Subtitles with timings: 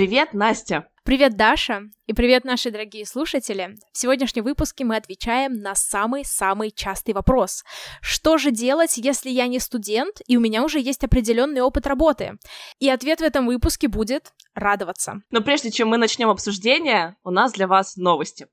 [0.00, 0.88] Привет, Настя!
[1.02, 1.84] Привет, Даша!
[2.06, 3.78] И привет, наши дорогие слушатели!
[3.90, 7.64] В сегодняшнем выпуске мы отвечаем на самый-самый частый вопрос.
[8.02, 12.36] Что же делать, если я не студент, и у меня уже есть определенный опыт работы?
[12.80, 15.22] И ответ в этом выпуске будет радоваться.
[15.30, 18.46] Но прежде чем мы начнем обсуждение, у нас для вас новости.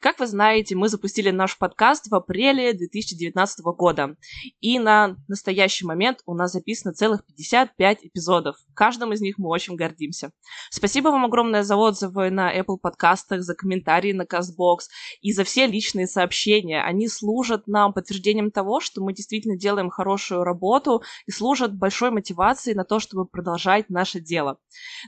[0.00, 4.16] Как вы знаете, мы запустили наш подкаст в апреле 2019 года,
[4.60, 8.56] и на настоящий момент у нас записано целых 55 эпизодов.
[8.74, 10.30] Каждым из них мы очень гордимся.
[10.70, 14.88] Спасибо вам огромное за отзывы на Apple подкастах, за комментарии на CastBox
[15.20, 16.82] и за все личные сообщения.
[16.82, 22.76] Они служат нам подтверждением того, что мы действительно делаем хорошую работу и служат большой мотивацией
[22.76, 24.58] на то, чтобы продолжать наше дело.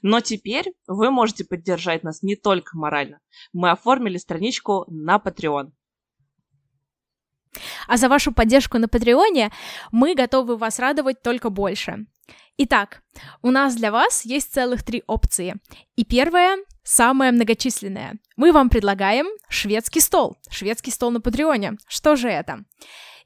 [0.02, 3.20] Но теперь вы можете поддержать нас не только морально.
[3.52, 5.72] Мы оформили страничку на Patreon.
[7.88, 9.50] А за вашу поддержку на Патреоне
[9.92, 12.06] мы готовы вас радовать только больше.
[12.58, 13.02] Итак,
[13.42, 15.56] у нас для вас есть целых три опции.
[15.96, 18.14] И первая, самая многочисленная.
[18.36, 20.38] Мы вам предлагаем шведский стол.
[20.50, 21.74] Шведский стол на Патреоне.
[21.86, 22.64] Что же это?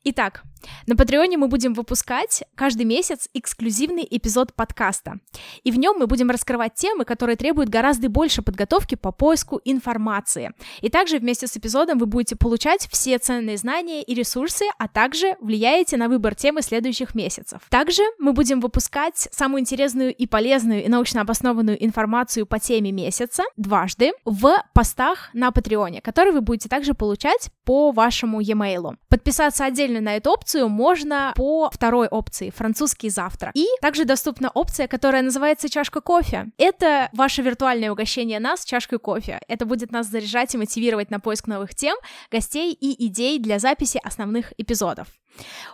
[0.02, 0.42] Итак,
[0.86, 5.20] на Патреоне мы будем выпускать каждый месяц эксклюзивный эпизод подкаста.
[5.62, 10.52] И в нем мы будем раскрывать темы, которые требуют гораздо больше подготовки по поиску информации.
[10.80, 15.36] И также вместе с эпизодом вы будете получать все ценные знания и ресурсы, а также
[15.40, 17.60] влияете на выбор темы следующих месяцев.
[17.68, 23.44] Также мы будем выпускать самую интересную и полезную и научно обоснованную информацию по теме месяца
[23.56, 28.96] дважды в постах на Патреоне, которые вы будете также получать по вашему e-mail.
[29.08, 33.52] Подписаться отдельно на эту опцию опцию можно по второй опции «Французский завтрак».
[33.54, 36.46] И также доступна опция, которая называется «Чашка кофе».
[36.58, 39.40] Это ваше виртуальное угощение нас чашкой кофе.
[39.46, 41.96] Это будет нас заряжать и мотивировать на поиск новых тем,
[42.32, 45.06] гостей и идей для записи основных эпизодов.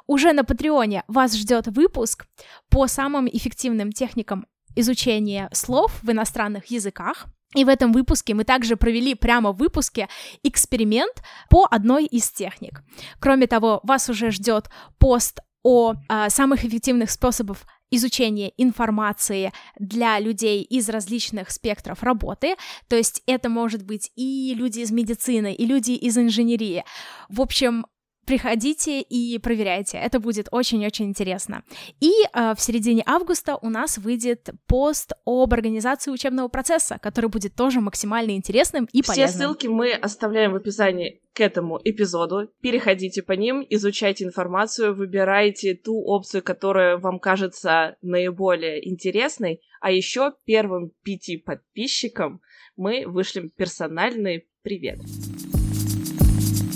[0.07, 2.27] Уже на Патреоне вас ждет выпуск
[2.69, 7.27] по самым эффективным техникам изучения слов в иностранных языках.
[7.55, 10.09] И в этом выпуске мы также провели прямо в выпуске
[10.43, 12.83] эксперимент по одной из техник.
[13.19, 17.59] Кроме того, вас уже ждет пост о а, самых эффективных способах
[17.91, 22.57] изучения информации для людей из различных спектров работы,
[22.89, 26.85] то есть это может быть и люди из медицины, и люди из инженерии.
[27.29, 27.87] В общем,
[28.27, 31.63] приходите и проверяйте, это будет очень-очень интересно.
[32.01, 37.55] И э, в середине августа у нас выйдет пост об организации учебного процесса, который будет
[37.55, 39.29] тоже максимально интересным и полезным.
[39.29, 42.51] Все ссылки мы оставляем в описании к этому эпизоду.
[42.61, 50.33] Переходите по ним, изучайте информацию, выбирайте ту опцию, которая вам кажется наиболее интересной, а еще
[50.45, 52.41] первым пяти подписчикам
[52.77, 54.99] мы вышлем персональный привет.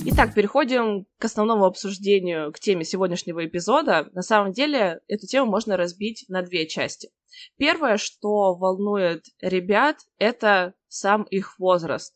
[0.02, 4.08] Итак, переходим к основному обсуждению, к теме сегодняшнего эпизода.
[4.12, 7.10] На самом деле, эту тему можно разбить на две части.
[7.58, 12.14] Первое, что волнует ребят, это сам их возраст.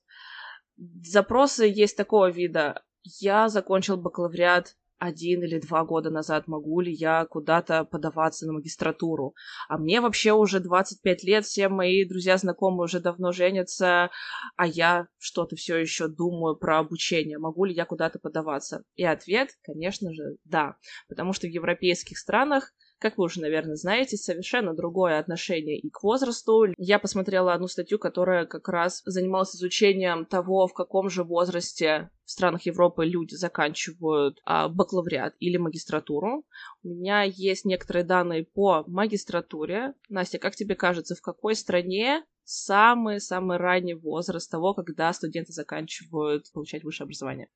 [0.76, 2.82] Запросы есть такого вида.
[3.02, 9.34] Я закончил бакалавриат один или два года назад, могу ли я куда-то подаваться на магистратуру.
[9.68, 14.10] А мне вообще уже 25 лет, все мои друзья, знакомые уже давно женятся,
[14.56, 17.38] а я что-то все еще думаю про обучение.
[17.38, 18.82] Могу ли я куда-то подаваться?
[18.96, 20.76] И ответ, конечно же, да.
[21.08, 26.02] Потому что в европейских странах как вы уже, наверное, знаете, совершенно другое отношение и к
[26.02, 26.66] возрасту.
[26.78, 32.30] Я посмотрела одну статью, которая как раз занималась изучением того, в каком же возрасте в
[32.30, 36.44] странах Европы люди заканчивают а, бакалавриат или магистратуру.
[36.82, 39.94] У меня есть некоторые данные по магистратуре.
[40.08, 46.84] Настя, как тебе кажется, в какой стране самый-самый ранний возраст того, когда студенты заканчивают получать
[46.84, 47.48] высшее образование?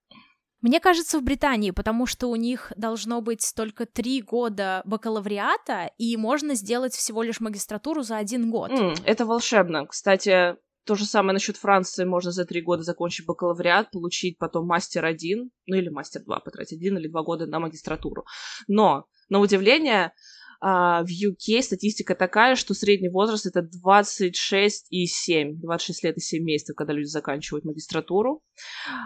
[0.61, 6.17] Мне кажется, в Британии, потому что у них должно быть только три года бакалавриата, и
[6.17, 8.71] можно сделать всего лишь магистратуру за один год.
[8.71, 9.87] Mm, это волшебно.
[9.87, 12.05] Кстати, то же самое насчет Франции.
[12.05, 16.79] Можно за три года закончить бакалавриат, получить потом мастер один, ну или мастер два, потратить
[16.79, 18.25] один или два года на магистратуру.
[18.67, 20.13] Но, на удивление,
[20.61, 26.21] а, в UK статистика такая, что средний возраст это 26 и 7, 26 лет и
[26.21, 28.43] 7 месяцев, когда люди заканчивают магистратуру.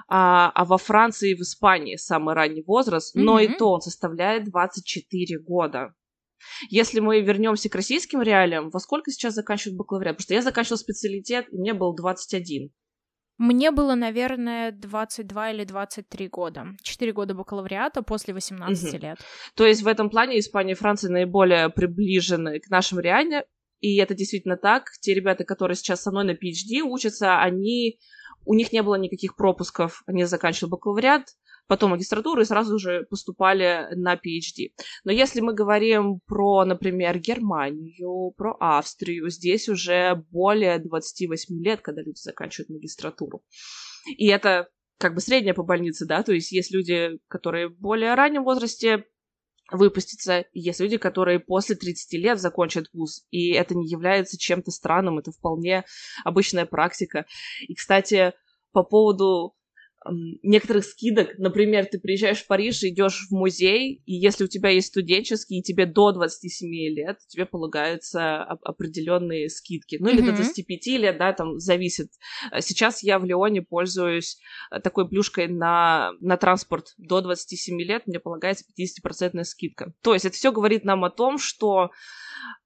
[0.09, 3.23] А, а во Франции и в Испании самый ранний возраст, mm-hmm.
[3.23, 5.95] но и то он составляет 24 года.
[6.71, 10.17] Если мы вернемся к российским реалиям, во сколько сейчас заканчивают бакалавриат?
[10.17, 12.73] Потому что я заканчивал специалитет, и мне был 21.
[13.43, 16.67] Мне было, наверное, 22 или 23 года.
[16.81, 19.03] Четыре года бакалавриата после 18 угу.
[19.03, 19.19] лет.
[19.57, 23.43] То есть в этом плане Испания и Франция наиболее приближены к нашим реалиям,
[23.81, 24.85] и это действительно так.
[25.01, 27.99] Те ребята, которые сейчас со мной на PhD учатся, они...
[28.45, 31.25] У них не было никаких пропусков, они заканчивали бакалавриат,
[31.73, 34.75] потом магистратуру и сразу же поступали на PhD.
[35.05, 42.03] Но если мы говорим про, например, Германию, про Австрию, здесь уже более 28 лет, когда
[42.03, 43.43] люди заканчивают магистратуру.
[44.19, 48.13] И это как бы средняя по больнице, да, то есть есть люди, которые в более
[48.17, 49.07] раннем возрасте
[49.71, 50.45] выпуститься.
[50.53, 55.33] Есть люди, которые после 30 лет закончат вуз, и это не является чем-то странным, это
[55.33, 55.85] вполне
[56.23, 57.25] обычная практика.
[57.67, 58.35] И, кстати,
[58.73, 59.55] по поводу
[60.43, 61.39] некоторых скидок.
[61.39, 65.63] Например, ты приезжаешь в Париж, идешь в музей, и если у тебя есть студенческий, и
[65.63, 69.97] тебе до 27 лет, тебе полагаются определенные скидки.
[70.01, 70.37] Ну, или mm-hmm.
[70.37, 72.09] до 25 лет, да, там зависит.
[72.61, 74.39] Сейчас я в Лионе пользуюсь
[74.71, 79.93] э, такой плюшкой на, на транспорт до 27 лет, мне полагается 50% скидка.
[80.03, 81.91] То есть это все говорит нам о том, что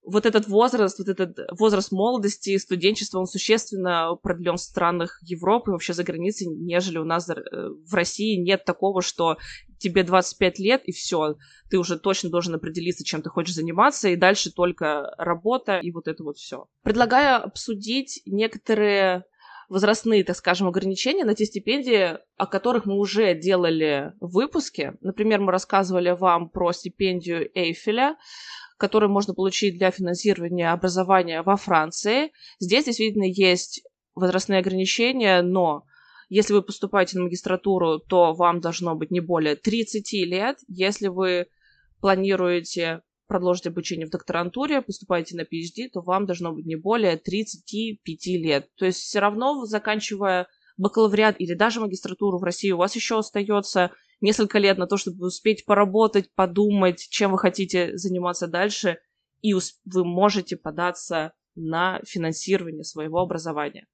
[0.07, 5.93] вот этот возраст, вот этот возраст молодости, студенчества, он существенно продлен в странах Европы, вообще
[5.93, 9.37] за границей, нежели у нас э, в России нет такого, что
[9.79, 11.35] тебе 25 лет, и все,
[11.69, 16.07] ты уже точно должен определиться, чем ты хочешь заниматься, и дальше только работа, и вот
[16.07, 16.67] это вот все.
[16.83, 19.25] Предлагаю обсудить некоторые
[19.69, 24.95] возрастные, так скажем, ограничения на те стипендии, о которых мы уже делали в выпуске.
[25.01, 28.17] Например, мы рассказывали вам про стипендию Эйфеля,
[28.77, 32.33] который можно получить для финансирования образования во Франции.
[32.61, 33.83] Здесь действительно есть
[34.15, 35.85] возрастные ограничения, но
[36.29, 40.59] если вы поступаете на магистратуру, то вам должно быть не более 30 лет.
[40.69, 41.47] Если вы
[42.01, 48.27] планируете продолжить обучение в докторантуре, поступаете на PhD, то вам должно быть не более 35
[48.27, 48.69] лет.
[48.77, 53.93] То есть все равно, заканчивая бакалавриат или даже магистратуру в России, у вас еще остается
[54.21, 58.99] несколько лет на то, чтобы успеть поработать, подумать, чем вы хотите заниматься дальше,
[59.43, 63.87] и вы можете податься на финансирование своего образования.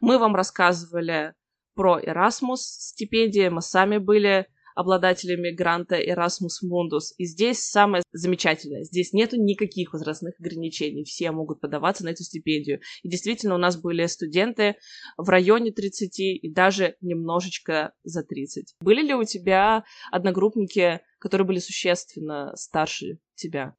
[0.00, 1.34] Мы вам рассказывали
[1.74, 4.46] про Erasmus стипендии, мы сами были
[4.78, 7.12] обладателями гранта Erasmus Mundus.
[7.16, 8.84] И здесь самое замечательное.
[8.84, 11.02] Здесь нету никаких возрастных ограничений.
[11.02, 12.80] Все могут подаваться на эту стипендию.
[13.02, 14.76] И действительно, у нас были студенты
[15.16, 18.76] в районе 30 и даже немножечко за 30.
[18.80, 19.82] Были ли у тебя
[20.12, 23.74] одногруппники, которые были существенно старше тебя?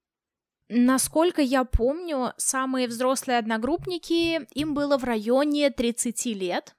[0.68, 6.76] Насколько я помню, самые взрослые одногруппники, им было в районе 30 лет.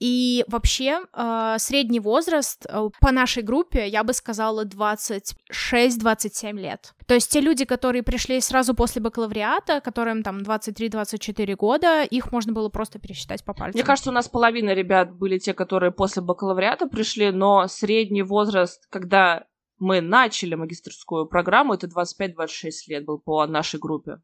[0.00, 6.92] И вообще э, средний возраст э, по нашей группе, я бы сказала, 26-27 лет.
[7.06, 12.52] То есть те люди, которые пришли сразу после бакалавриата, которым там 23-24 года, их можно
[12.52, 13.78] было просто пересчитать по пальцам.
[13.78, 18.86] Мне кажется, у нас половина ребят были те, которые после бакалавриата пришли, но средний возраст,
[18.90, 19.46] когда
[19.78, 24.18] мы начали магистрскую программу, это 25-26 лет был по нашей группе.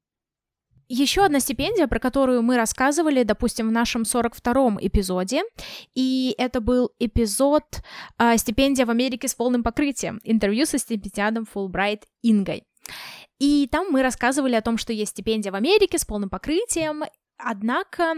[0.92, 5.42] Еще одна стипендия, про которую мы рассказывали, допустим, в нашем 42-м эпизоде,
[5.94, 7.62] и это был эпизод
[8.19, 12.64] э, «Стипендия в Америке с полным покрытием», интервью со стипендиадом Фулбрайт Ингой.
[13.38, 17.04] И там мы рассказывали о том, что есть стипендия в Америке с полным покрытием,
[17.42, 18.16] Однако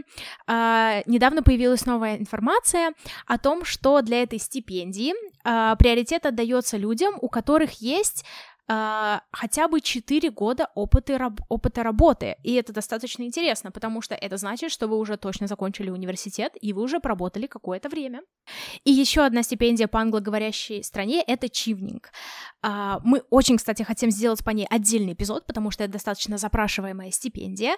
[0.49, 2.93] э, недавно появилась новая информация
[3.27, 8.25] о том, что для этой стипендии э, приоритет отдается людям, у которых есть
[8.71, 12.37] Uh, хотя бы 4 года опыта, раб- опыта работы.
[12.45, 16.73] И это достаточно интересно, потому что это значит, что вы уже точно закончили университет, и
[16.73, 18.23] вы уже поработали какое-то время.
[18.85, 22.13] И еще одна стипендия по англоговорящей стране— это чивнинг.
[22.65, 27.11] Uh, мы очень, кстати, хотим сделать по ней отдельный эпизод, потому что это достаточно запрашиваемая
[27.11, 27.77] стипендия.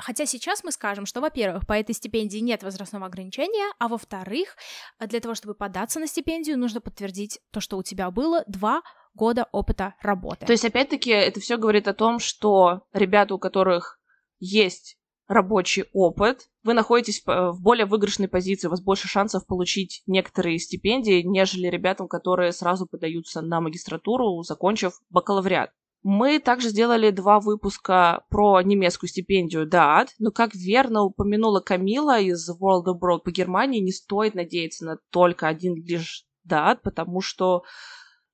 [0.00, 4.56] Хотя сейчас мы скажем, что, во-первых, по этой стипендии нет возрастного ограничения, а во-вторых,
[5.00, 8.82] для того, чтобы податься на стипендию, нужно подтвердить то, что у тебя было два
[9.14, 10.46] года опыта работы.
[10.46, 14.00] То есть, опять-таки, это все говорит о том, что ребята, у которых
[14.38, 20.58] есть рабочий опыт, вы находитесь в более выигрышной позиции, у вас больше шансов получить некоторые
[20.58, 25.70] стипендии, нежели ребятам, которые сразу подаются на магистратуру, закончив бакалавриат.
[26.02, 32.48] Мы также сделали два выпуска про немецкую стипендию DAAD, но, как верно упомянула Камила из
[32.48, 37.64] World of Broad по Германии, не стоит надеяться на только один лишь DAAD, потому что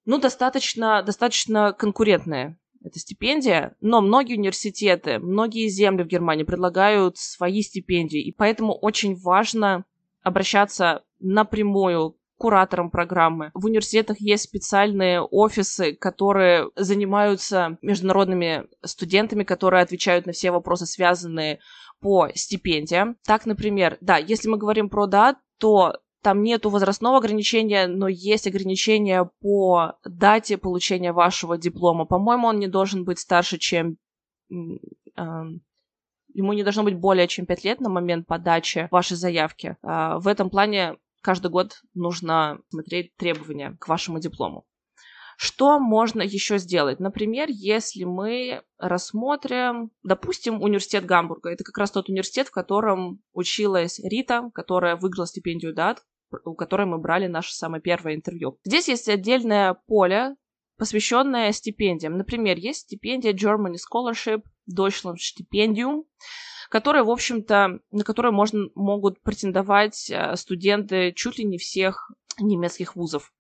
[0.05, 7.63] ну, достаточно, достаточно конкурентная эта стипендия, но многие университеты, многие земли в Германии предлагают свои
[7.63, 9.85] стипендии, и поэтому очень важно
[10.23, 13.51] обращаться напрямую к кураторам программы.
[13.55, 21.61] В университетах есть специальные офисы, которые занимаются международными студентами, которые отвечают на все вопросы, связанные
[22.01, 23.17] по стипендиям.
[23.25, 28.47] Так, например, да, если мы говорим про ДА, то там нету возрастного ограничения, но есть
[28.47, 32.07] ограничения по дате получения вашего диплома.
[32.07, 33.99] По-моему, он не должен быть старше, чем...
[34.51, 35.23] Э,
[36.33, 39.77] ему не должно быть более чем 5 лет на момент подачи вашей заявки.
[39.83, 44.65] Э, в этом плане каждый год нужно смотреть требования к вашему диплому.
[45.37, 47.01] Что можно еще сделать?
[47.01, 51.51] Например, если мы рассмотрим, допустим, университет Гамбурга.
[51.51, 56.03] Это как раз тот университет, в котором училась Рита, которая выиграла стипендию ДАТ,
[56.45, 58.59] у которой мы брали наше самое первое интервью.
[58.65, 60.37] Здесь есть отдельное поле,
[60.77, 62.17] посвященное стипендиям.
[62.19, 66.05] Например, есть стипендия Germany Scholarship, Deutschland Stipendium,
[66.71, 72.97] которая, в общем-то, на которую можно, могут претендовать э, студенты чуть ли не всех немецких
[72.97, 73.33] вузов.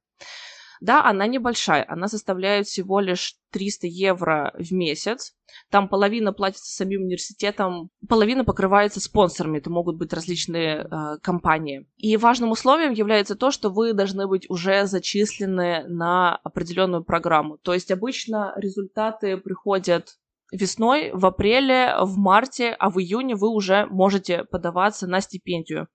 [0.81, 5.35] Да, она небольшая, она составляет всего лишь 300 евро в месяц.
[5.71, 11.87] Там половина платится самим университетом, половина покрывается спонсорами, это могут быть различные э, компании.
[11.97, 17.59] И важным условием является то, что вы должны быть уже зачислены на определенную программу.
[17.59, 20.17] То есть обычно результаты приходят
[20.53, 25.89] весной, в апреле, в марте, а в июне вы уже можете подаваться на стипендию.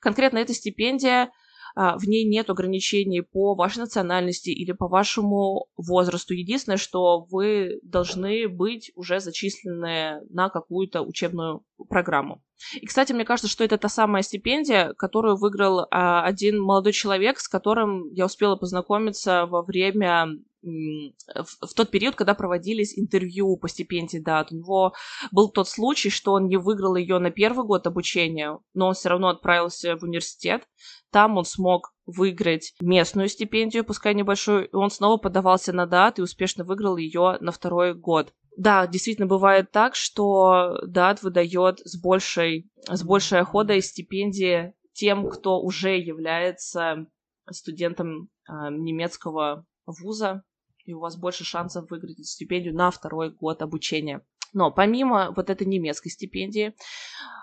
[0.00, 1.30] Конкретно эта стипендия
[1.76, 6.32] в ней нет ограничений по вашей национальности или по вашему возрасту.
[6.32, 12.42] Единственное, что вы должны быть уже зачислены на какую-то учебную программу.
[12.74, 17.38] И, кстати, мне кажется, что это та самая стипендия, которую выиграл а, один молодой человек,
[17.38, 20.28] с которым я успела познакомиться во время
[20.66, 24.94] в, тот период, когда проводились интервью по стипендии, да, у него
[25.30, 29.10] был тот случай, что он не выиграл ее на первый год обучения, но он все
[29.10, 30.66] равно отправился в университет,
[31.10, 36.22] там он смог выиграть местную стипендию, пускай небольшую, и он снова подавался на дат и
[36.22, 38.32] успешно выиграл ее на второй год.
[38.56, 45.60] Да, действительно бывает так, что дат выдает с большей, с большей охотой стипендии тем, кто
[45.60, 47.06] уже является
[47.50, 50.42] студентом э, немецкого вуза,
[50.84, 54.22] и у вас больше шансов выиграть стипендию на второй год обучения.
[54.54, 56.74] Но помимо вот этой немецкой стипендии,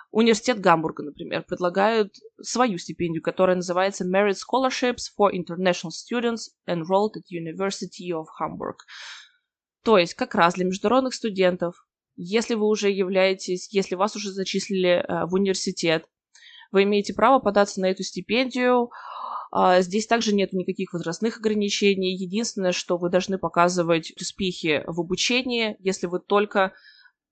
[0.10, 7.30] университет Гамбурга, например, предлагают свою стипендию, которая называется Merit Scholarships for International Students Enrolled at
[7.32, 8.78] University of Hamburg.
[9.84, 11.86] То есть как раз для международных студентов,
[12.16, 16.06] если вы уже являетесь, если вас уже зачислили э, в университет,
[16.72, 18.90] вы имеете право податься на эту стипендию,
[19.56, 22.16] а, здесь также нет никаких возрастных ограничений.
[22.16, 25.76] Единственное, что вы должны показывать успехи в обучении.
[25.80, 26.74] Если вы только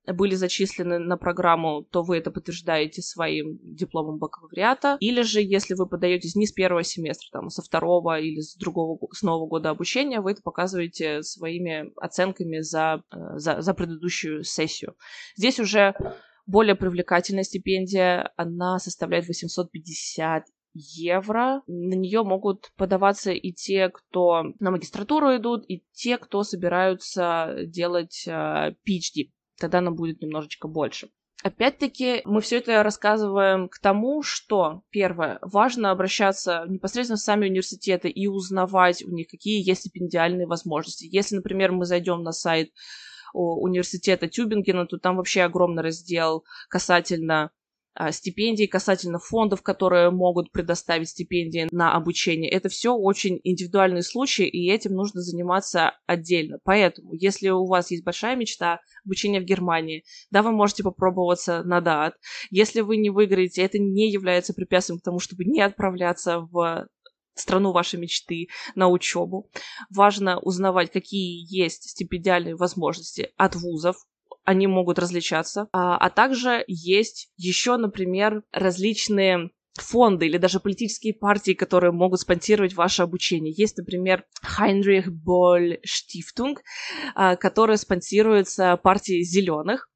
[0.08, 4.98] были зачислены на программу, то вы это подтверждаете своим дипломом бакалавриата.
[5.00, 8.98] Или же, если вы подаетесь не с первого семестра, там, со второго или с другого,
[9.13, 14.96] с нового года обучения, вы это показываете своими оценками за, э, за, за предыдущую сессию.
[15.36, 15.93] Здесь уже
[16.48, 21.62] более привлекательная стипендия, она составляет 850 евро.
[21.67, 28.24] На нее могут подаваться и те, кто на магистратуру идут, и те, кто собираются делать
[28.27, 29.29] э, PhD.
[29.62, 31.10] Тогда она будет немножечко больше.
[31.44, 38.10] Опять-таки, мы все это рассказываем к тому, что, первое, важно обращаться непосредственно в сами университеты
[38.10, 41.08] и узнавать у них, какие есть стипендиальные возможности.
[41.10, 42.72] Если, например, мы зайдем на сайт
[43.34, 47.51] университета Тюбингена, то там вообще огромный раздел касательно
[48.12, 52.50] стипендий, касательно фондов, которые могут предоставить стипендии на обучение.
[52.50, 56.60] Это все очень индивидуальные случаи, и этим нужно заниматься отдельно.
[56.63, 61.81] Поэтому, если у вас есть большая мечта обучения в Германии, да, вы можете попробоваться на
[61.81, 62.15] ДАТ.
[62.50, 66.88] Если вы не выиграете, это не является препятствием к тому, чтобы не отправляться в
[67.33, 69.50] страну вашей мечты на учебу.
[69.89, 73.95] Важно узнавать, какие есть стипендиальные возможности от вузов,
[74.43, 75.67] они могут различаться.
[75.74, 82.74] А, а также есть еще, например, различные фонды или даже политические партии, которые могут спонсировать
[82.74, 83.53] ваше обучение.
[83.55, 84.25] Есть, например,
[84.60, 86.55] Heinrich Boll Stiftung,
[87.15, 89.89] а, которая спонсируется партией зеленых.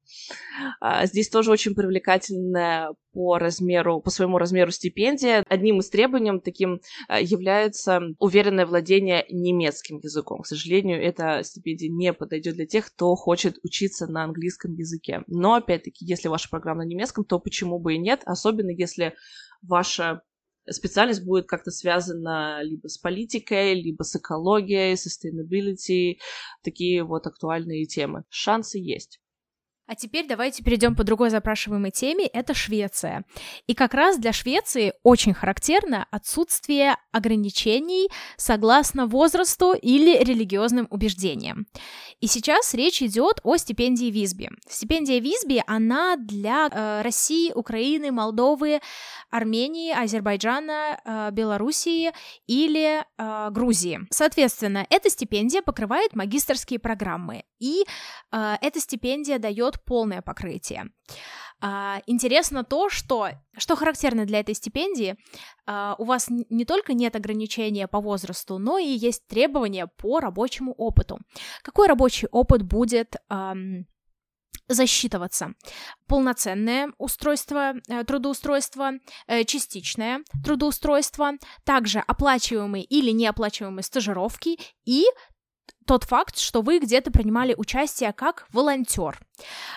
[0.80, 5.44] А, здесь тоже очень привлекательная по размеру, по своему размеру стипендия.
[5.48, 10.42] Одним из требований таким а, является уверенное владение немецким языком.
[10.42, 15.22] К сожалению, эта стипендия не подойдет для тех, кто хочет учиться на английском языке.
[15.26, 19.14] Но, опять-таки, если ваша программа на немецком, то почему бы и нет, особенно если
[19.62, 20.22] ваша
[20.70, 26.18] специальность будет как-то связана либо с политикой, либо с экологией, sustainability,
[26.62, 28.24] такие вот актуальные темы.
[28.28, 29.20] Шансы есть.
[29.86, 33.24] А теперь давайте перейдем по другой запрашиваемой теме, это Швеция.
[33.68, 41.66] И как раз для Швеции очень характерно отсутствие ограничений согласно возрасту или религиозным убеждениям.
[42.20, 44.50] И сейчас речь идет о стипендии Визби.
[44.68, 48.80] Стипендия Визби, она для э, России, Украины, Молдовы,
[49.30, 52.10] Армении, Азербайджана, э, Белоруссии
[52.48, 54.00] или э, Грузии.
[54.10, 57.84] Соответственно, эта стипендия покрывает магистрские программы, и
[58.32, 60.90] э, эта стипендия дает полное покрытие.
[61.60, 65.16] А, интересно то, что, что характерно для этой стипендии,
[65.66, 70.72] а, у вас не только нет ограничения по возрасту, но и есть требования по рабочему
[70.72, 71.18] опыту.
[71.62, 73.16] Какой рабочий опыт будет
[74.68, 75.54] засчитываться.
[76.08, 78.92] Полноценное устройство, э, трудоустройство,
[79.26, 81.32] э, частичное трудоустройство,
[81.64, 85.04] также оплачиваемые или неоплачиваемые стажировки и
[85.86, 89.18] тот факт, что вы где-то принимали участие как волонтер.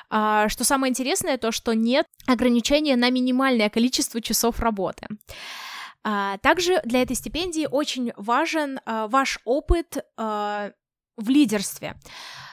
[0.10, 5.08] А, что самое интересное, то, что нет ограничения на минимальное количество часов работы.
[6.04, 10.72] А, также для этой стипендии очень важен а, ваш опыт а,
[11.18, 11.96] в лидерстве.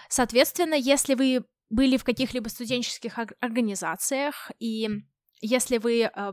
[0.08, 4.88] Соответственно, если вы были в каких-либо студенческих организациях и
[5.40, 6.32] если вы э,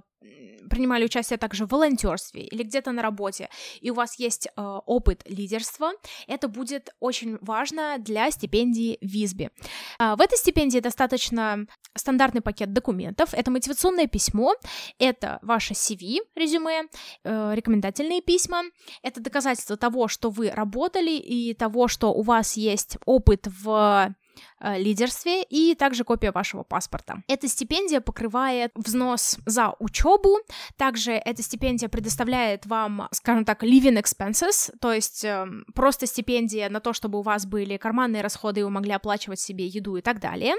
[0.69, 3.49] принимали участие также в волонтерстве или где-то на работе,
[3.81, 5.91] и у вас есть э, опыт лидерства,
[6.27, 9.49] это будет очень важно для стипендии Визби.
[9.99, 13.33] Э, в этой стипендии достаточно стандартный пакет документов.
[13.33, 14.55] Это мотивационное письмо,
[14.99, 16.83] это ваше CV, резюме,
[17.23, 18.63] э, рекомендательные письма,
[19.01, 24.15] это доказательство того, что вы работали и того, что у вас есть опыт в
[24.63, 27.23] лидерстве и также копия вашего паспорта.
[27.27, 30.39] Эта стипендия покрывает взнос за учебу,
[30.77, 36.79] также эта стипендия предоставляет вам, скажем так, living expenses, то есть э, просто стипендия на
[36.79, 40.19] то, чтобы у вас были карманные расходы, и вы могли оплачивать себе еду и так
[40.19, 40.55] далее.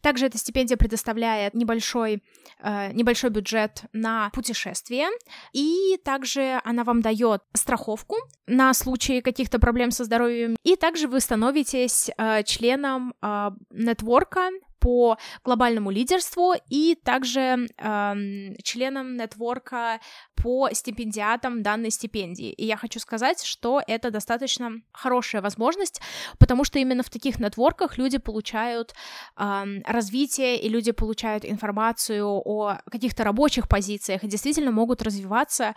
[0.00, 2.22] Также эта стипендия предоставляет небольшой,
[2.62, 5.08] э, небольшой бюджет на путешествие,
[5.52, 11.20] и также она вам дает страховку на случай каких-то проблем со здоровьем, и также вы
[11.20, 18.14] становитесь э, членом э, а, нетворка по глобальному лидерству и также э,
[18.62, 19.98] членом нетворка
[20.34, 22.52] по стипендиатам данной стипендии.
[22.52, 26.02] И я хочу сказать, что это достаточно хорошая возможность,
[26.38, 28.92] потому что именно в таких нетворках люди получают
[29.38, 35.74] э, развитие и люди получают информацию о каких-то рабочих позициях и действительно могут развиваться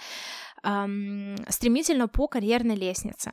[0.63, 3.31] э, стремительно по карьерной лестнице.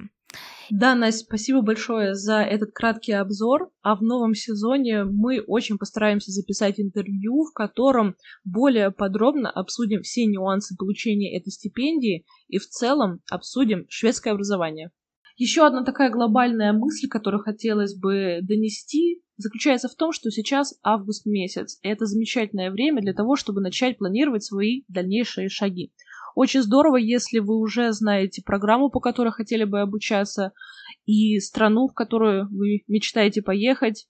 [0.70, 3.70] Да, Настя, спасибо большое за этот краткий обзор.
[3.82, 10.24] А в новом сезоне мы очень постараемся записать интервью, в котором более подробно обсудим все
[10.26, 14.90] нюансы получения этой стипендии и в целом обсудим шведское образование.
[15.36, 21.26] Еще одна такая глобальная мысль, которую хотелось бы донести, заключается в том, что сейчас август
[21.26, 25.92] месяц, и это замечательное время для того, чтобы начать планировать свои дальнейшие шаги.
[26.34, 30.52] Очень здорово, если вы уже знаете программу, по которой хотели бы обучаться,
[31.06, 34.06] и страну, в которую вы мечтаете поехать.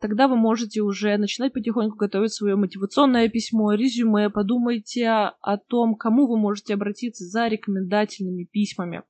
[0.00, 6.26] Тогда вы можете уже начинать потихоньку готовить свое мотивационное письмо, резюме, подумайте о том, кому
[6.26, 9.02] вы можете обратиться за рекомендательными письмами.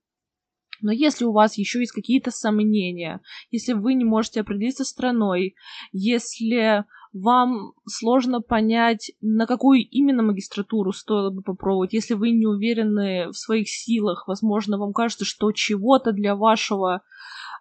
[0.83, 5.55] Но если у вас еще есть какие-то сомнения, если вы не можете определиться страной,
[5.93, 11.93] если вам сложно понять, на какую именно магистратуру стоило бы попробовать.
[11.93, 17.03] Если вы не уверены в своих силах, возможно, вам кажется, что чего-то для вашего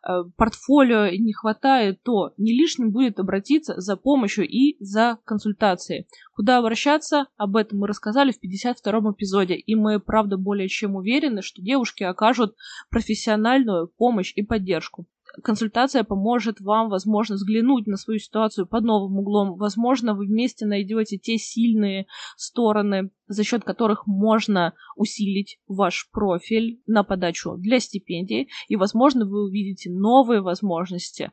[0.08, 6.08] э, портфолио не хватает, то не лишним будет обратиться за помощью и за консультацией.
[6.36, 11.42] Куда обращаться, об этом мы рассказали в 52-м эпизоде, и мы, правда, более чем уверены,
[11.42, 12.56] что девушки окажут
[12.92, 15.08] профессиональную помощь и поддержку
[15.44, 19.58] консультация поможет вам, возможно, взглянуть на свою ситуацию под новым углом.
[19.58, 27.04] Возможно, вы вместе найдете те сильные стороны, за счет которых можно усилить ваш профиль на
[27.04, 28.50] подачу для стипендий.
[28.68, 31.32] И, возможно, вы увидите новые возможности.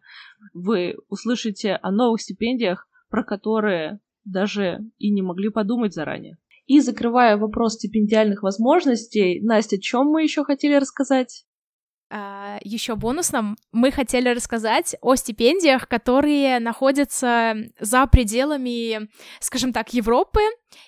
[0.53, 6.37] Вы услышите о новых стипендиях, про которые даже и не могли подумать заранее.
[6.67, 11.47] И закрывая вопрос стипендиальных возможностей, Настя, о чем мы еще хотели рассказать?
[12.09, 19.09] Uh, еще бонусом мы хотели рассказать о стипендиях, которые находятся за пределами,
[19.41, 20.41] скажем так, Европы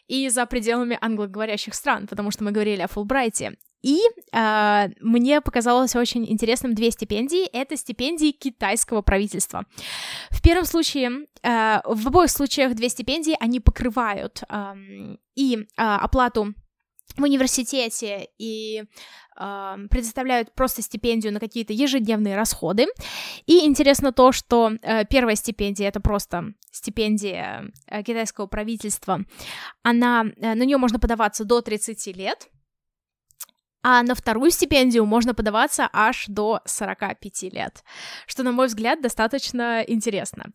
[0.06, 3.56] и за пределами англоговорящих стран, потому что мы говорили о Фулбрайте.
[3.82, 4.00] И
[4.32, 7.46] э, мне показалось очень интересным две стипендии.
[7.46, 9.66] Это стипендии китайского правительства.
[10.30, 14.74] В первом случае, э, в обоих случаях две стипендии, они покрывают э,
[15.36, 16.54] и э, оплату
[17.18, 18.84] в университете и
[19.38, 22.86] э, предоставляют просто стипендию на какие-то ежедневные расходы.
[23.46, 29.24] И интересно то, что э, первая стипендия это просто стипендия э, китайского правительства.
[29.82, 32.48] Она, э, на нее можно подаваться до 30 лет.
[33.82, 37.84] А на вторую стипендию можно подаваться аж до 45 лет,
[38.26, 40.46] что, на мой взгляд, достаточно интересно.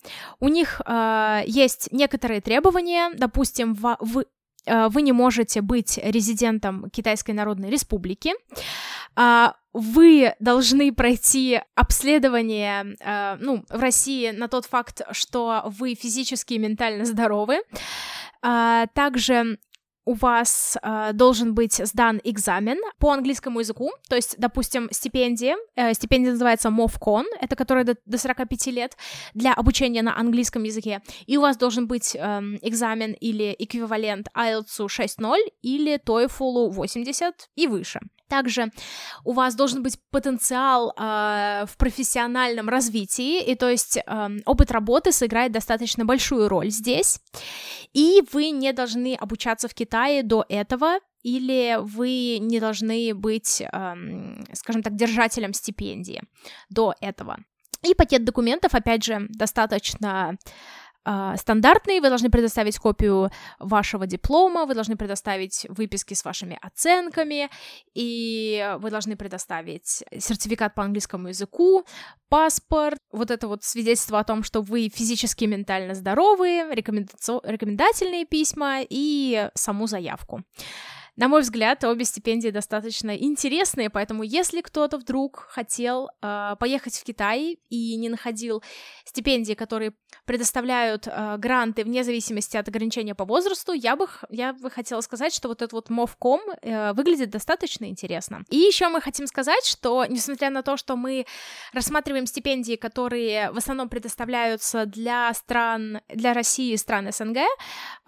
[0.42, 4.26] У них э, есть некоторые требования, допустим, в, в
[4.66, 8.34] вы не можете быть резидентом Китайской Народной Республики,
[9.16, 16.54] а, вы должны пройти обследование э, ну, в России на тот факт, что вы физически
[16.54, 17.62] и ментально здоровы.
[18.42, 19.58] А, также
[20.06, 25.94] у вас э, должен быть сдан экзамен по английскому языку, то есть, допустим, стипендия, э,
[25.94, 28.98] стипендия называется MOVCON, это которая до, до 45 лет,
[29.34, 32.20] для обучения на английском языке, и у вас должен быть э,
[32.62, 38.00] экзамен или эквивалент IELTS 6.0 или TOEFL 80 и выше.
[38.34, 38.72] Также
[39.24, 45.12] у вас должен быть потенциал э, в профессиональном развитии, и то есть э, опыт работы
[45.12, 47.20] сыграет достаточно большую роль здесь,
[47.94, 53.68] и вы не должны обучаться в Китае до этого, или вы не должны быть, э,
[54.54, 56.24] скажем так, держателем стипендии
[56.72, 57.38] до этого.
[57.84, 60.38] И пакет документов, опять же, достаточно
[61.06, 67.50] э, стандартные, вы должны предоставить копию вашего диплома, вы должны предоставить выписки с вашими оценками,
[67.94, 71.86] и вы должны предоставить сертификат по английскому языку,
[72.30, 78.80] паспорт, вот это вот свидетельство о том, что вы физически и ментально здоровы, рекомендательные письма
[78.82, 80.44] и саму заявку.
[81.16, 87.04] На мой взгляд, обе стипендии достаточно интересные, поэтому если кто-то вдруг хотел э, поехать в
[87.04, 88.64] Китай и не находил
[89.06, 89.94] стипендии, которые
[90.26, 95.36] предоставляют э, гранты вне зависимости от ограничения по возрасту, я бы, я бы хотела сказать,
[95.36, 98.44] что вот этот вот MOVCOM э, выглядит достаточно интересно.
[98.50, 101.28] И еще мы хотим сказать, что несмотря на то, что мы
[101.74, 107.38] рассматриваем стипендии, которые в основном предоставляются для стран, для России и стран СНГ,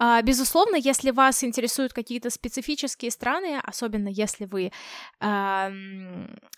[0.00, 4.70] э, безусловно, если вас интересуют какие-то специфические азиатские страны, особенно если вы
[5.20, 5.70] э,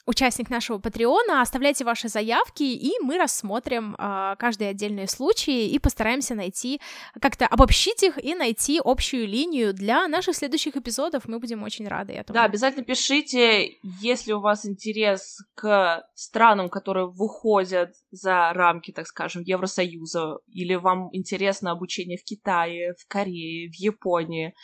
[0.06, 6.34] участник нашего Патреона, оставляйте ваши заявки, и мы рассмотрим э, каждый отдельный случай и постараемся
[6.34, 6.80] найти,
[7.20, 11.28] как-то обобщить их и найти общую линию для наших следующих эпизодов.
[11.28, 12.34] Мы будем очень рады этому.
[12.34, 19.42] Да, обязательно пишите, если у вас интерес к странам, которые выходят за рамки, так скажем,
[19.42, 24.54] Евросоюза, или вам интересно обучение в Китае, в Корее, в Японии.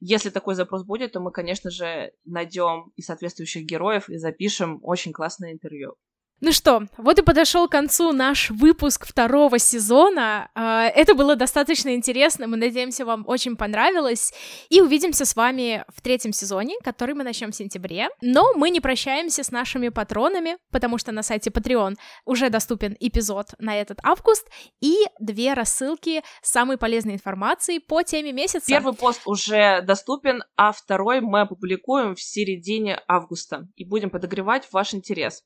[0.00, 5.12] Если такой запрос будет, то мы, конечно же, найдем и соответствующих героев и запишем очень
[5.12, 5.96] классное интервью.
[6.42, 10.48] Ну что, вот и подошел к концу наш выпуск второго сезона.
[10.54, 14.32] А, это было достаточно интересно, мы надеемся, вам очень понравилось.
[14.70, 18.08] И увидимся с вами в третьем сезоне, который мы начнем в сентябре.
[18.22, 23.48] Но мы не прощаемся с нашими патронами, потому что на сайте Patreon уже доступен эпизод
[23.58, 24.48] на этот август
[24.80, 28.66] и две рассылки самой полезной информацией по теме месяца.
[28.66, 34.94] Первый пост уже доступен, а второй мы опубликуем в середине августа и будем подогревать ваш
[34.94, 35.44] интерес.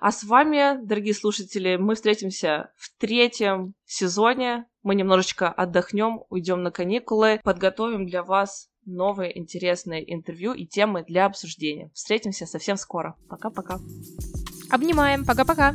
[0.00, 4.66] А с вами, дорогие слушатели, мы встретимся в третьем сезоне.
[4.82, 11.26] Мы немножечко отдохнем, уйдем на каникулы, подготовим для вас новые интересные интервью и темы для
[11.26, 11.90] обсуждения.
[11.92, 13.16] Встретимся совсем скоро.
[13.28, 13.78] Пока-пока.
[14.70, 15.26] Обнимаем.
[15.26, 15.74] Пока-пока.